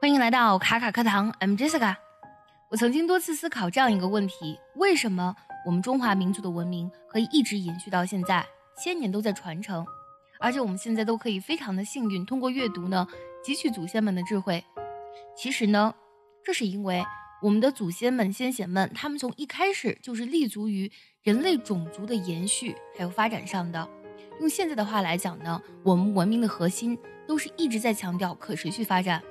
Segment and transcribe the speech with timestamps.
[0.00, 1.94] 欢迎来到卡卡课堂，I'm Jessica。
[2.70, 8.46] 我曾经多次思考这样一个问题：为什么我们中华民族的文明可以一直延续到现在，
[8.82, 9.84] 千年都在传承，
[10.40, 13.06] 而且我们现在都可以非常的幸运，通过阅读呢
[13.44, 14.64] 汲取祖先们的智慧。
[15.36, 15.94] 其实呢，
[16.42, 17.04] 这是因为
[17.42, 20.90] 我们的祖先们、先贤们，他们从一开始就是立足于
[21.22, 23.86] 人类种族的延续还有发展上的。
[24.40, 26.98] 用现在的话来讲呢，我们文明的核心
[27.28, 29.22] 都是一直在强调可持续发展。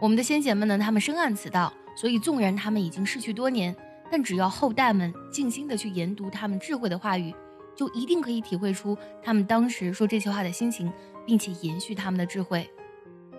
[0.00, 3.74] 我们的先贤们呢，他们深谙此道，所以纵然他们已经逝去多年，
[4.10, 7.32] 但只要后代们静心的去研读他们智慧的话语，
[7.76, 10.92] 就一定可以体会出他们当时说这些话的心情，
[11.24, 12.68] 并且延续他们的智慧。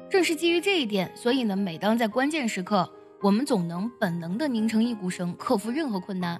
[0.09, 2.89] 正是基于这一点，所以呢，每当在关键时刻，
[3.21, 6.39] 我们总能本能的拧成一股绳，克服任何困难。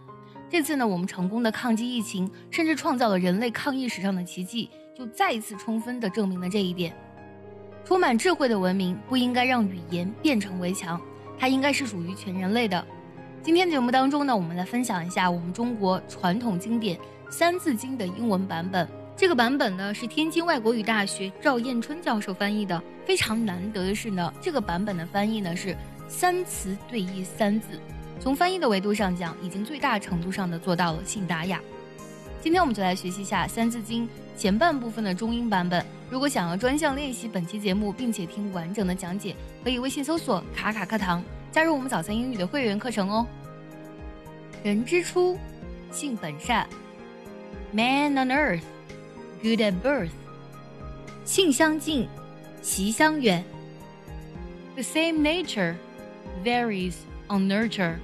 [0.50, 6.96] 这次呢，我们成功的抗击疫情，甚至创造了人类抗疫史上的奇迹，就再一次充分的证明了这一点。
[7.86, 11.00] 充满智慧的文明不应该让语言变成围墙，
[11.38, 12.84] 它应该是属于全人类的。
[13.42, 16.98] 今天节目当中呢，我们来分享一下我们中国传统经典
[17.30, 18.88] 《三字经》的英文版本。
[19.18, 22.82] 这个版本呢是天津外国语大学赵彦春教授翻译的。
[23.06, 25.76] 非常难得的是呢，这个版本的翻译呢是
[26.08, 27.78] 三词对译三字。
[28.18, 31.60] 从翻译的维度上讲，已经最大程度上的做到了信达雅。
[32.44, 34.06] 今天我们就来学习一下《三字经》
[34.36, 35.84] 前半部分的中英版本。
[36.10, 43.26] 如果想要专项练习本期节目，并且听完整的讲解，可以微信搜索“卡卡课堂”，加入我们早餐英语的会员课程哦。
[44.62, 45.38] 人之初，
[45.90, 46.68] 性本善。
[47.72, 48.64] Man on earth,
[49.42, 50.10] good at birth。
[51.24, 52.10] 性相近，
[52.62, 53.42] 习相远。
[54.76, 55.76] The same nature
[56.44, 56.96] varies
[57.30, 57.96] on nurture。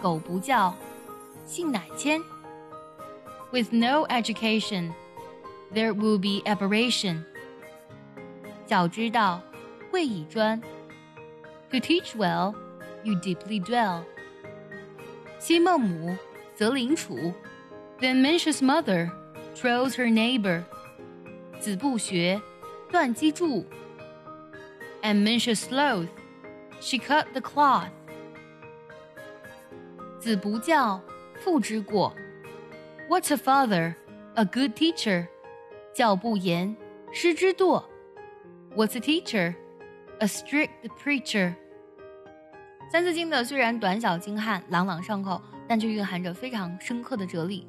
[0.00, 0.74] 狗不教，
[1.46, 2.22] 性乃迁。
[3.51, 4.93] With no education,
[5.73, 7.23] there will be aberration.
[8.65, 9.41] 早知道，
[9.91, 10.61] 会以专。
[11.71, 12.55] To teach well,
[13.03, 14.03] you deeply dwell.
[15.39, 16.17] 昔孟母，
[16.55, 17.33] 择邻处。
[17.99, 19.11] The ambitious mother
[19.55, 20.63] trolls her neighbor.
[21.59, 22.41] 子不学，
[22.91, 23.65] 断机杼。
[25.01, 26.07] Ambitious sloth,
[26.79, 27.89] she cut the cloth.
[30.19, 31.01] 子不教，
[31.43, 32.13] 父之过。
[33.08, 33.94] What's a father?
[34.34, 35.28] A good teacher.
[35.94, 36.76] 教不严，
[37.10, 37.82] 师之惰。
[38.76, 39.54] What's a teacher?
[40.18, 40.68] A strict
[41.02, 41.54] preacher.
[42.92, 47.66] 三字经的虽然短小精悍、朗朗上口，但却蕴含着非常深刻的哲理。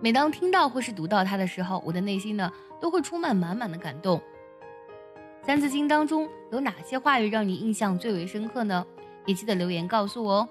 [0.00, 4.18] 每当听到或是读到它的时候，我的内心呢都会充满满满的感动。
[5.42, 8.86] 三字经当中有哪些话语让你印象最为深刻呢？
[9.26, 10.48] 也记得留言告诉我哦。